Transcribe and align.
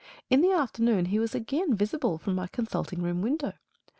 In 0.31 0.41
the 0.41 0.51
afternoon 0.51 1.05
he 1.05 1.19
was 1.19 1.35
again 1.35 1.75
visible 1.75 2.17
from 2.17 2.33
my 2.33 2.47
consulting 2.47 3.03
room 3.03 3.21
window. 3.21 3.53